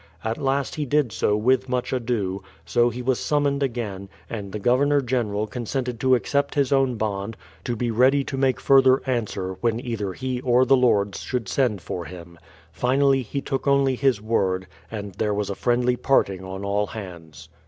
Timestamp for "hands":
16.87-17.49